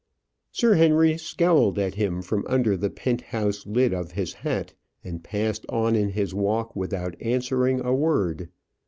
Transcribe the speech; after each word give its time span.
Sir 0.51 0.73
Henry 0.73 1.15
scowled 1.15 1.77
at 1.77 1.93
him 1.93 2.23
from 2.23 2.43
under 2.49 2.75
the 2.75 2.89
penthouse 2.89 3.67
lid 3.67 3.93
of 3.93 4.13
his 4.13 4.33
hat, 4.33 4.73
and 5.03 5.23
passed 5.23 5.63
on 5.69 5.95
in 5.95 6.09
his 6.09 6.33
walk, 6.33 6.75
without 6.75 7.15
answering 7.21 7.81
a 7.81 7.93
word. 7.93 8.49